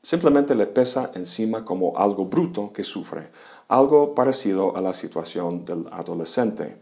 Simplemente 0.02 0.54
le 0.54 0.66
pesa 0.66 1.12
encima 1.14 1.64
como 1.64 1.96
algo 1.96 2.26
bruto 2.26 2.72
que 2.72 2.82
sufre, 2.82 3.30
algo 3.68 4.14
parecido 4.14 4.76
a 4.76 4.80
la 4.80 4.92
situación 4.92 5.64
del 5.64 5.86
adolescente. 5.90 6.78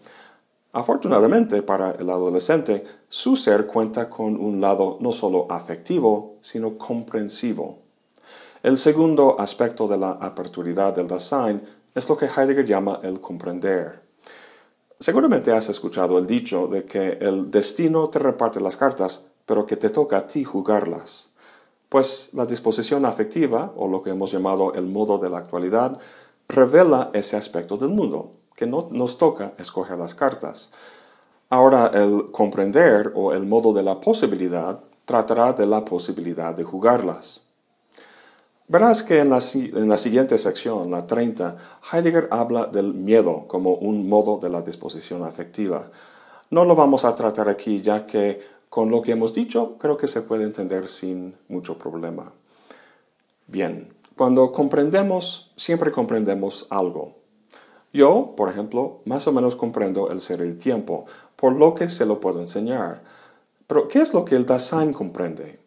Afortunadamente 0.73 1.63
para 1.63 1.93
el 1.93 2.11
adolescente, 2.11 2.85
su 3.09 3.37
ser 3.37 3.67
cuenta 3.67 4.11
con 4.11 4.37
un 4.37 4.61
lado 4.61 4.99
no 5.01 5.13
solo 5.13 5.47
afectivo, 5.49 6.37
sino 6.41 6.77
comprensivo. 6.77 7.79
El 8.63 8.77
segundo 8.77 9.39
aspecto 9.39 9.87
de 9.87 9.99
la 9.99 10.13
aperturidad 10.13 10.95
del 10.95 11.07
Dasein 11.07 11.63
es 11.95 12.09
lo 12.09 12.17
que 12.17 12.27
Heidegger 12.27 12.67
llama 12.67 13.01
el 13.03 13.21
comprender. 13.21 14.03
Seguramente 14.99 15.53
has 15.53 15.69
escuchado 15.69 16.19
el 16.19 16.27
dicho 16.27 16.67
de 16.67 16.85
que 16.85 17.19
el 17.21 17.51
destino 17.51 18.09
te 18.09 18.19
reparte 18.19 18.61
las 18.61 18.77
cartas, 18.77 19.23
pero 19.47 19.67
que 19.67 19.77
te 19.77 19.91
toca 19.91 20.19
a 20.19 20.27
ti 20.27 20.45
jugarlas. 20.45 21.29
Pues 21.89 22.31
la 22.33 22.47
disposición 22.47 23.05
afectiva, 23.05 23.73
o 23.77 23.87
lo 23.87 24.03
que 24.03 24.11
hemos 24.11 24.33
llamado 24.33 24.75
el 24.75 24.87
modo 24.87 25.19
de 25.19 25.31
la 25.31 25.39
actualidad, 25.39 25.99
revela 26.49 27.11
ese 27.13 27.37
aspecto 27.37 27.77
del 27.77 27.91
mundo, 27.91 28.33
que 28.57 28.67
no 28.67 28.89
nos 28.91 29.19
toca 29.19 29.55
escoger 29.59 29.99
las 29.99 30.15
cartas. 30.15 30.71
Ahora 31.51 31.91
el 31.95 32.31
comprender 32.33 33.13
o 33.15 33.33
el 33.33 33.47
modo 33.47 33.73
de 33.73 33.83
la 33.83 34.01
posibilidad 34.01 34.81
tratará 35.05 35.53
de 35.53 35.67
la 35.67 35.85
posibilidad 35.85 36.55
de 36.55 36.65
jugarlas. 36.65 37.44
Verás 38.67 39.03
que 39.03 39.21
en 39.21 39.29
la, 39.29 39.41
en 39.55 39.89
la, 39.89 39.99
siguiente 39.99 40.39
sección, 40.39 40.91
la 40.91 41.07
30, 41.07 41.57
Heidegger 41.93 42.29
habla 42.31 42.65
del 42.67 42.95
miedo 42.95 43.45
como 43.47 43.75
un 43.75 44.09
modo 44.09 44.39
de 44.39 44.49
la 44.49 44.63
disposición 44.63 45.23
afectiva. 45.23 45.91
No 46.49 46.65
lo 46.65 46.75
vamos 46.75 47.05
a 47.05 47.15
tratar 47.15 47.49
aquí 47.51 47.83
ya 47.83 48.07
que 48.07 48.41
con 48.71 48.91
lo 48.91 49.03
que 49.03 49.13
hemos 49.13 49.35
dicho 49.35 49.77
creo 49.79 49.99
que 49.99 50.07
se 50.07 50.23
puede 50.23 50.45
entender 50.45 50.89
sin 50.89 51.35
mucho 51.49 51.77
problema. 51.77 52.33
Bien, 53.47 53.93
cuando 54.17 54.51
comprendemos, 54.51 55.53
siempre 55.57 55.93
comprendemos 55.93 56.67
algo. 56.71 57.17
Yo, 57.93 58.35
por 58.35 58.49
ejemplo, 58.49 59.03
más 59.05 59.27
o 59.27 59.33
menos 59.33 59.57
comprendo 59.57 60.11
el 60.11 60.21
ser 60.21 60.41
y 60.41 60.45
el 60.45 60.57
tiempo, 60.57 61.05
por 61.37 61.55
lo 61.55 61.75
que 61.75 61.89
se 61.89 62.07
lo 62.07 62.19
puedo 62.19 62.41
enseñar. 62.41 63.03
Pero, 63.67 63.89
¿qué 63.89 64.01
es 64.01 64.15
lo 64.15 64.25
que 64.25 64.37
el 64.37 64.47
Dasein 64.47 64.93
comprende? 64.93 65.61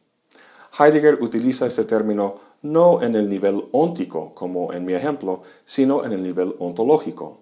Heidegger 0.80 1.22
utiliza 1.22 1.66
este 1.66 1.86
término 1.86 2.36
no 2.62 3.02
en 3.02 3.16
el 3.16 3.30
nivel 3.30 3.68
óntico, 3.72 4.34
como 4.34 4.74
en 4.74 4.86
mi 4.86 4.94
ejemplo, 4.94 5.42
sino 5.66 6.06
en 6.06 6.14
el 6.14 6.24
nivel 6.24 6.56
ontológico. 6.60 7.40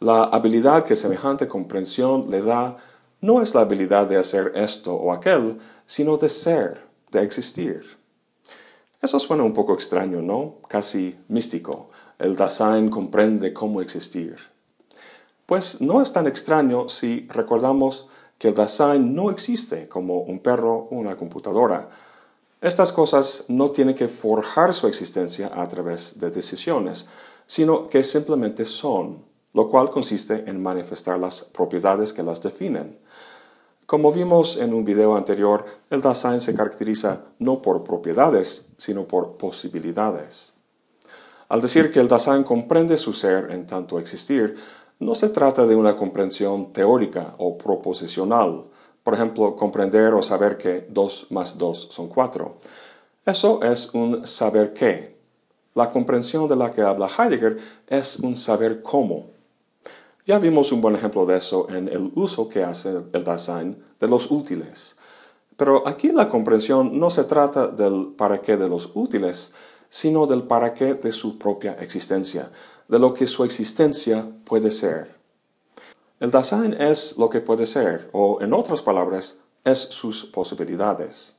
La 0.00 0.24
habilidad 0.24 0.84
que 0.84 0.94
semejante 0.94 1.48
comprensión 1.48 2.30
le 2.30 2.42
da 2.42 2.76
no 3.20 3.42
es 3.42 3.54
la 3.54 3.62
habilidad 3.62 4.06
de 4.06 4.16
hacer 4.16 4.52
esto 4.54 4.94
o 4.94 5.12
aquel, 5.12 5.58
sino 5.86 6.16
de 6.16 6.28
ser, 6.28 6.86
de 7.10 7.22
existir. 7.22 7.98
Eso 9.02 9.18
suena 9.18 9.42
un 9.42 9.52
poco 9.52 9.74
extraño, 9.74 10.22
¿no? 10.22 10.56
Casi 10.68 11.16
místico. 11.28 11.88
El 12.18 12.36
Dasein 12.36 12.90
comprende 12.90 13.52
cómo 13.52 13.80
existir. 13.80 14.36
Pues 15.46 15.80
no 15.80 16.02
es 16.02 16.12
tan 16.12 16.26
extraño 16.26 16.88
si 16.88 17.26
recordamos 17.28 18.08
que 18.38 18.48
el 18.48 18.54
Dasein 18.54 19.14
no 19.14 19.30
existe 19.30 19.88
como 19.88 20.20
un 20.20 20.40
perro 20.40 20.88
o 20.90 20.96
una 20.96 21.16
computadora. 21.16 21.88
Estas 22.60 22.90
cosas 22.90 23.44
no 23.46 23.70
tienen 23.70 23.94
que 23.94 24.08
forjar 24.08 24.74
su 24.74 24.88
existencia 24.88 25.50
a 25.54 25.64
través 25.68 26.18
de 26.18 26.28
decisiones, 26.30 27.06
sino 27.46 27.86
que 27.86 28.02
simplemente 28.02 28.64
son, 28.64 29.24
lo 29.52 29.68
cual 29.68 29.90
consiste 29.90 30.42
en 30.48 30.60
manifestar 30.60 31.20
las 31.20 31.42
propiedades 31.42 32.12
que 32.12 32.24
las 32.24 32.42
definen. 32.42 32.98
Como 33.86 34.12
vimos 34.12 34.56
en 34.56 34.74
un 34.74 34.84
video 34.84 35.16
anterior, 35.16 35.64
el 35.88 36.00
Dasein 36.00 36.40
se 36.40 36.52
caracteriza 36.54 37.26
no 37.38 37.62
por 37.62 37.84
propiedades, 37.84 38.66
sino 38.76 39.06
por 39.06 39.36
posibilidades. 39.36 40.52
Al 41.48 41.60
decir 41.60 41.92
que 41.92 42.00
el 42.00 42.08
Dasein 42.08 42.42
comprende 42.42 42.96
su 42.96 43.12
ser 43.12 43.52
en 43.52 43.66
tanto 43.66 44.00
existir, 44.00 44.56
no 44.98 45.14
se 45.14 45.28
trata 45.28 45.64
de 45.64 45.76
una 45.76 45.94
comprensión 45.94 46.72
teórica 46.72 47.36
o 47.38 47.56
proposicional, 47.56 48.64
por 49.08 49.14
ejemplo, 49.14 49.56
comprender 49.56 50.12
o 50.12 50.20
saber 50.20 50.58
que 50.58 50.86
2 50.90 51.28
más 51.30 51.56
2 51.56 51.88
son 51.90 52.08
4. 52.08 52.58
Eso 53.24 53.58
es 53.62 53.88
un 53.94 54.26
saber 54.26 54.74
qué. 54.74 55.16
La 55.74 55.90
comprensión 55.90 56.46
de 56.46 56.54
la 56.54 56.70
que 56.70 56.82
habla 56.82 57.08
Heidegger 57.08 57.56
es 57.86 58.16
un 58.16 58.36
saber 58.36 58.82
cómo. 58.82 59.30
Ya 60.26 60.38
vimos 60.38 60.72
un 60.72 60.82
buen 60.82 60.94
ejemplo 60.94 61.24
de 61.24 61.38
eso 61.38 61.70
en 61.70 61.88
el 61.88 62.12
uso 62.16 62.50
que 62.50 62.62
hace 62.62 62.98
el 63.14 63.24
Dasein 63.24 63.82
de 63.98 64.08
los 64.08 64.30
útiles. 64.30 64.94
Pero 65.56 65.88
aquí 65.88 66.12
la 66.12 66.28
comprensión 66.28 67.00
no 67.00 67.08
se 67.08 67.24
trata 67.24 67.68
del 67.68 68.08
para 68.14 68.42
qué 68.42 68.58
de 68.58 68.68
los 68.68 68.90
útiles, 68.92 69.52
sino 69.88 70.26
del 70.26 70.42
para 70.42 70.74
qué 70.74 70.92
de 70.92 71.12
su 71.12 71.38
propia 71.38 71.78
existencia, 71.80 72.50
de 72.86 72.98
lo 72.98 73.14
que 73.14 73.26
su 73.26 73.42
existencia 73.42 74.30
puede 74.44 74.70
ser. 74.70 75.17
El 76.20 76.32
Dasein 76.32 76.74
es 76.74 77.16
lo 77.16 77.30
que 77.30 77.40
puede 77.40 77.64
ser, 77.64 78.10
o 78.12 78.38
en 78.40 78.52
otras 78.52 78.82
palabras, 78.82 79.36
es 79.64 79.78
sus 79.78 80.24
posibilidades. 80.24 81.34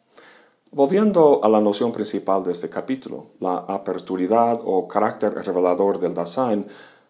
Volviendo 0.72 1.42
a 1.44 1.50
la 1.50 1.60
noción 1.60 1.92
principal 1.92 2.44
de 2.44 2.54
este 2.54 2.70
capítulo, 2.70 3.32
la 3.42 3.56
aperturidad 3.68 4.62
o 4.64 4.88
carácter 4.88 5.34
revelador 5.34 6.00
del 6.00 6.14
Dasein, 6.14 6.66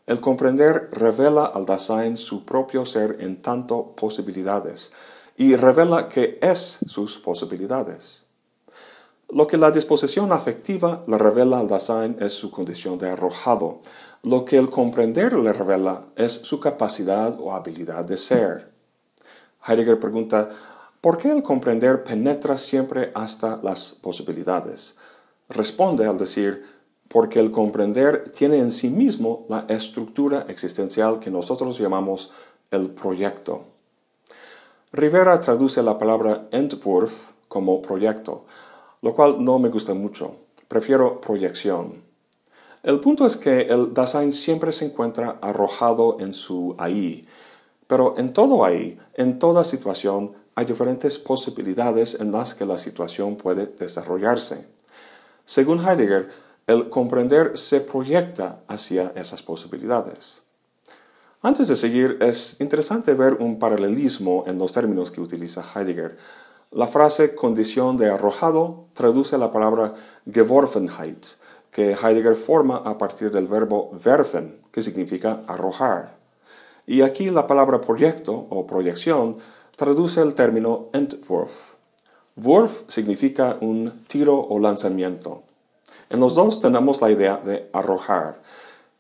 el 0.07 0.19
comprender 0.19 0.89
revela 0.93 1.45
al 1.45 1.67
Dasein 1.67 2.17
su 2.17 2.43
propio 2.43 2.85
ser 2.85 3.17
en 3.19 3.39
tanto 3.39 3.93
posibilidades 3.95 4.91
y 5.37 5.55
revela 5.55 6.09
que 6.09 6.39
es 6.41 6.79
sus 6.87 7.19
posibilidades. 7.19 8.23
Lo 9.31 9.45
que 9.45 9.57
la 9.57 9.69
disposición 9.69 10.31
afectiva 10.31 11.03
le 11.05 11.19
revela 11.19 11.59
al 11.59 11.67
Dasein 11.67 12.17
es 12.19 12.31
su 12.31 12.49
condición 12.49 12.97
de 12.97 13.11
arrojado. 13.11 13.79
Lo 14.23 14.43
que 14.43 14.57
el 14.57 14.69
comprender 14.69 15.33
le 15.33 15.53
revela 15.53 16.07
es 16.17 16.33
su 16.33 16.59
capacidad 16.59 17.39
o 17.39 17.53
habilidad 17.53 18.03
de 18.03 18.17
ser. 18.17 18.69
Heidegger 19.65 19.97
pregunta, 19.97 20.49
¿por 20.99 21.17
qué 21.17 21.31
el 21.31 21.41
comprender 21.41 22.03
penetra 22.03 22.57
siempre 22.57 23.11
hasta 23.15 23.61
las 23.63 23.93
posibilidades? 23.93 24.95
Responde 25.47 26.05
al 26.05 26.17
decir, 26.17 26.63
porque 27.07 27.39
el 27.39 27.49
comprender 27.49 28.29
tiene 28.31 28.57
en 28.57 28.71
sí 28.71 28.89
mismo 28.89 29.45
la 29.47 29.65
estructura 29.69 30.45
existencial 30.49 31.19
que 31.19 31.31
nosotros 31.31 31.79
llamamos 31.79 32.29
el 32.71 32.89
proyecto. 32.89 33.67
Rivera 34.91 35.39
traduce 35.39 35.81
la 35.81 35.97
palabra 35.97 36.49
Entwurf 36.51 37.29
como 37.47 37.81
proyecto, 37.81 38.45
lo 39.01 39.15
cual 39.15 39.43
no 39.43 39.59
me 39.59 39.69
gusta 39.69 39.93
mucho. 39.93 40.35
Prefiero 40.67 41.21
proyección. 41.21 42.08
El 42.81 43.01
punto 43.01 43.25
es 43.25 43.35
que 43.35 43.61
el 43.61 43.93
Dasein 43.93 44.31
siempre 44.31 44.71
se 44.71 44.85
encuentra 44.85 45.37
arrojado 45.41 46.17
en 46.21 46.31
su 46.33 46.75
ahí, 46.77 47.27
pero 47.87 48.15
en 48.17 48.31
todo 48.31 48.63
ahí, 48.63 48.97
en 49.15 49.37
toda 49.37 49.65
situación, 49.65 50.31
hay 50.55 50.65
diferentes 50.65 51.17
posibilidades 51.17 52.15
en 52.19 52.31
las 52.31 52.53
que 52.53 52.65
la 52.65 52.77
situación 52.77 53.35
puede 53.35 53.65
desarrollarse. 53.65 54.67
Según 55.45 55.79
Heidegger, 55.79 56.29
el 56.67 56.89
comprender 56.89 57.57
se 57.57 57.81
proyecta 57.81 58.61
hacia 58.67 59.11
esas 59.15 59.41
posibilidades. 59.41 60.43
Antes 61.41 61.67
de 61.67 61.75
seguir, 61.75 62.17
es 62.21 62.57
interesante 62.59 63.13
ver 63.13 63.35
un 63.35 63.59
paralelismo 63.59 64.43
en 64.47 64.57
los 64.57 64.71
términos 64.71 65.09
que 65.09 65.21
utiliza 65.21 65.63
Heidegger. 65.75 66.17
La 66.71 66.85
frase 66.85 67.33
condición 67.33 67.97
de 67.97 68.09
arrojado 68.09 68.85
traduce 68.93 69.37
la 69.37 69.51
palabra 69.51 69.95
Geworfenheit, 70.31 71.38
que 71.71 71.91
Heidegger 71.91 72.35
forma 72.35 72.77
a 72.77 72.97
partir 72.97 73.31
del 73.31 73.47
verbo 73.47 73.91
werfen, 74.05 74.59
que 74.71 74.81
significa 74.81 75.41
arrojar. 75.47 76.17
Y 76.85 77.01
aquí 77.01 77.29
la 77.29 77.45
palabra 77.45 77.81
proyecto 77.81 78.47
o 78.49 78.65
proyección 78.65 79.37
traduce 79.75 80.21
el 80.21 80.33
término 80.33 80.89
Entwurf. 80.93 81.75
Wurf 82.35 82.81
significa 82.87 83.57
un 83.61 84.03
tiro 84.07 84.39
o 84.39 84.59
lanzamiento. 84.59 85.43
En 86.09 86.19
los 86.19 86.35
dos 86.35 86.59
tenemos 86.59 87.01
la 87.01 87.11
idea 87.11 87.37
de 87.37 87.69
arrojar. 87.73 88.41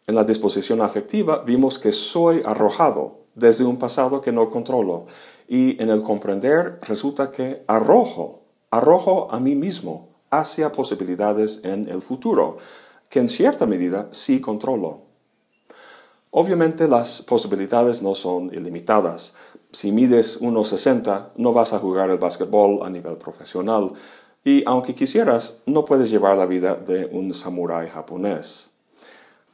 En 0.05 0.15
la 0.15 0.23
disposición 0.23 0.81
afectiva 0.81 1.43
vimos 1.45 1.79
que 1.79 1.91
soy 1.91 2.41
arrojado 2.45 3.19
desde 3.35 3.63
un 3.63 3.77
pasado 3.77 4.21
que 4.21 4.31
no 4.31 4.49
controlo. 4.49 5.05
Y 5.47 5.81
en 5.81 5.89
el 5.89 6.03
comprender 6.03 6.79
resulta 6.87 7.31
que 7.31 7.63
arrojo, 7.67 8.41
arrojo 8.69 9.27
a 9.31 9.39
mí 9.39 9.55
mismo 9.55 10.08
hacia 10.31 10.71
posibilidades 10.71 11.61
en 11.63 11.87
el 11.89 12.01
futuro, 12.01 12.57
que 13.09 13.19
en 13.19 13.27
cierta 13.27 13.65
medida 13.65 14.09
sí 14.11 14.39
controlo. 14.39 15.09
Obviamente 16.31 16.87
las 16.87 17.23
posibilidades 17.23 18.03
no 18.03 18.13
son 18.13 18.53
ilimitadas. 18.53 19.33
Si 19.71 19.91
mides 19.91 20.39
1,60 20.39 21.29
no 21.37 21.53
vas 21.53 21.73
a 21.73 21.79
jugar 21.79 22.11
el 22.11 22.19
básquetbol 22.19 22.83
a 22.83 22.89
nivel 22.89 23.17
profesional 23.17 23.93
y 24.43 24.63
aunque 24.67 24.93
quisieras 24.93 25.55
no 25.65 25.85
puedes 25.85 26.11
llevar 26.11 26.37
la 26.37 26.45
vida 26.45 26.75
de 26.75 27.05
un 27.07 27.33
samurái 27.33 27.89
japonés. 27.89 28.69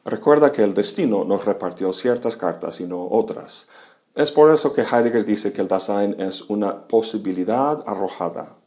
Recuerda 0.03 0.51
que 0.51 0.63
el 0.63 0.73
destino 0.73 1.23
nos 1.23 1.45
repartió 1.45 1.91
ciertas 1.93 2.35
cartas 2.35 2.79
y 2.81 2.85
no 2.85 3.07
otras. 3.09 3.67
Es 4.13 4.31
por 4.31 4.53
eso 4.53 4.71
que 4.71 4.81
Heidegger 4.83 5.25
dice 5.25 5.51
que 5.51 5.61
el 5.61 5.67
Dasein 5.67 6.19
es 6.19 6.41
una 6.43 6.87
posibilidad 6.87 7.83
arrojada. 7.87 8.57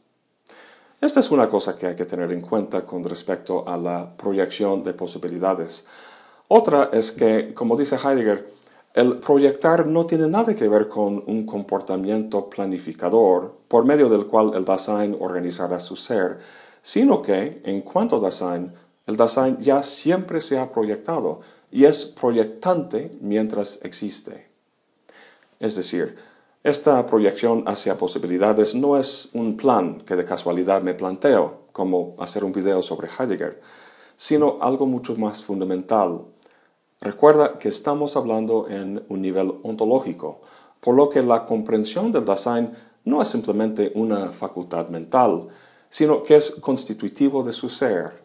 Esta 1.01 1.21
es 1.21 1.31
una 1.31 1.47
cosa 1.47 1.77
que 1.77 1.87
hay 1.87 1.95
que 1.95 2.03
tener 2.03 2.29
en 2.33 2.41
cuenta 2.41 2.85
con 2.85 3.05
respecto 3.05 3.63
a 3.65 3.77
la 3.77 4.17
proyección 4.17 4.83
de 4.83 4.93
posibilidades. 4.93 5.85
Otra 6.49 6.89
es 6.91 7.13
que, 7.13 7.53
como 7.53 7.77
dice 7.77 7.95
Heidegger, 7.95 8.45
el 8.93 9.19
proyectar 9.19 9.87
no 9.87 10.05
tiene 10.05 10.27
nada 10.27 10.53
que 10.53 10.67
ver 10.67 10.89
con 10.89 11.23
un 11.25 11.45
comportamiento 11.45 12.49
planificador 12.49 13.55
por 13.69 13.85
medio 13.85 14.09
del 14.09 14.25
cual 14.25 14.51
el 14.55 14.65
Dasein 14.65 15.15
organizará 15.21 15.79
su 15.79 15.95
ser, 15.95 16.39
sino 16.81 17.21
que, 17.21 17.61
en 17.63 17.79
cuanto 17.81 18.17
a 18.17 18.19
Dasein, 18.19 18.73
el 19.07 19.15
Dasein 19.15 19.57
ya 19.59 19.81
siempre 19.81 20.41
se 20.41 20.59
ha 20.59 20.69
proyectado 20.69 21.39
y 21.71 21.85
es 21.85 22.05
proyectante 22.05 23.09
mientras 23.21 23.79
existe. 23.83 24.49
Es 25.61 25.77
decir, 25.77 26.17
esta 26.63 27.05
proyección 27.05 27.63
hacia 27.67 27.97
posibilidades 27.97 28.75
no 28.75 28.97
es 28.97 29.29
un 29.33 29.57
plan 29.57 30.01
que 30.01 30.15
de 30.15 30.25
casualidad 30.25 30.81
me 30.81 30.93
planteo, 30.93 31.67
como 31.71 32.15
hacer 32.19 32.43
un 32.43 32.51
video 32.51 32.81
sobre 32.81 33.07
Heidegger, 33.07 33.59
sino 34.17 34.57
algo 34.61 34.85
mucho 34.85 35.15
más 35.15 35.43
fundamental 35.43 36.25
Recuerda 37.01 37.57
que 37.57 37.69
estamos 37.69 38.17
hablando 38.17 38.67
en 38.67 39.05
un 39.07 39.21
nivel 39.21 39.53
ontológico, 39.63 40.41
por 40.81 40.95
lo 40.95 41.07
que 41.07 41.23
la 41.23 41.45
comprensión 41.45 42.11
del 42.11 42.25
Dasein 42.25 42.73
no 43.05 43.21
es 43.21 43.29
simplemente 43.29 43.93
una 43.95 44.33
facultad 44.33 44.89
mental, 44.89 45.47
sino 45.89 46.21
que 46.23 46.35
es 46.35 46.51
constitutivo 46.51 47.41
de 47.41 47.53
su 47.53 47.69
ser. 47.69 48.21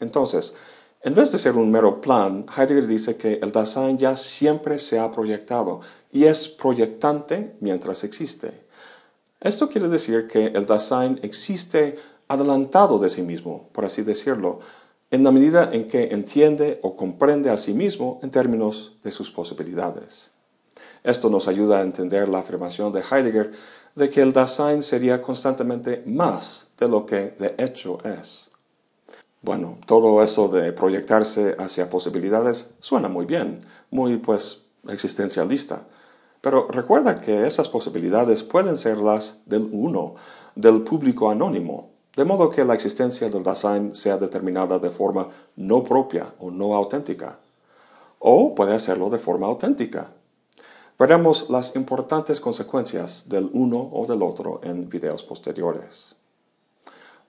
Entonces, 0.00 0.54
en 1.02 1.14
vez 1.14 1.32
de 1.32 1.38
ser 1.38 1.56
un 1.56 1.70
mero 1.70 2.00
plan, 2.00 2.44
Heidegger 2.54 2.86
dice 2.86 3.16
que 3.16 3.40
el 3.42 3.52
Dasein 3.52 3.96
ya 3.96 4.16
siempre 4.16 4.78
se 4.78 4.98
ha 4.98 5.10
proyectado 5.10 5.80
y 6.12 6.24
es 6.24 6.48
proyectante 6.48 7.56
mientras 7.60 8.04
existe. 8.04 8.52
Esto 9.40 9.70
quiere 9.70 9.88
decir 9.88 10.26
que 10.26 10.46
el 10.46 10.66
Dasein 10.66 11.18
existe 11.22 11.96
adelantado 12.28 12.98
de 12.98 13.08
sí 13.08 13.22
mismo, 13.22 13.70
por 13.72 13.86
así 13.86 14.02
decirlo, 14.02 14.60
en 15.10 15.24
la 15.24 15.32
medida 15.32 15.70
en 15.72 15.88
que 15.88 16.10
entiende 16.12 16.78
o 16.82 16.94
comprende 16.94 17.48
a 17.48 17.56
sí 17.56 17.72
mismo 17.72 18.20
en 18.22 18.30
términos 18.30 18.92
de 19.02 19.10
sus 19.10 19.30
posibilidades. 19.30 20.30
Esto 21.02 21.30
nos 21.30 21.48
ayuda 21.48 21.78
a 21.78 21.82
entender 21.82 22.28
la 22.28 22.40
afirmación 22.40 22.92
de 22.92 23.00
Heidegger 23.00 23.52
de 23.94 24.10
que 24.10 24.20
el 24.20 24.34
Dasein 24.34 24.82
sería 24.82 25.22
constantemente 25.22 26.02
más 26.04 26.68
de 26.78 26.88
lo 26.88 27.06
que 27.06 27.34
de 27.38 27.54
hecho 27.58 27.98
es. 28.04 28.49
Bueno, 29.42 29.78
todo 29.86 30.22
eso 30.22 30.48
de 30.48 30.70
proyectarse 30.72 31.56
hacia 31.58 31.88
posibilidades 31.88 32.66
suena 32.78 33.08
muy 33.08 33.24
bien, 33.24 33.62
muy 33.90 34.18
pues 34.18 34.64
existencialista. 34.86 35.86
Pero 36.42 36.68
recuerda 36.68 37.20
que 37.20 37.46
esas 37.46 37.68
posibilidades 37.68 38.42
pueden 38.42 38.76
ser 38.76 38.98
las 38.98 39.40
del 39.46 39.68
uno, 39.72 40.14
del 40.54 40.82
público 40.82 41.30
anónimo, 41.30 41.90
de 42.16 42.26
modo 42.26 42.50
que 42.50 42.66
la 42.66 42.74
existencia 42.74 43.30
del 43.30 43.42
Dasein 43.42 43.94
sea 43.94 44.18
determinada 44.18 44.78
de 44.78 44.90
forma 44.90 45.28
no 45.56 45.84
propia 45.84 46.34
o 46.38 46.50
no 46.50 46.74
auténtica. 46.74 47.38
O 48.18 48.54
puede 48.54 48.74
hacerlo 48.74 49.08
de 49.08 49.18
forma 49.18 49.46
auténtica. 49.46 50.12
Veremos 50.98 51.48
las 51.48 51.74
importantes 51.76 52.42
consecuencias 52.42 53.24
del 53.26 53.48
uno 53.54 53.88
o 53.90 54.04
del 54.06 54.22
otro 54.22 54.60
en 54.62 54.86
videos 54.90 55.22
posteriores. 55.22 56.14